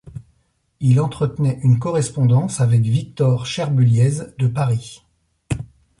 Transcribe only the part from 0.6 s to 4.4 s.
Il entretenait une correspondance avec Victor Cherbuliez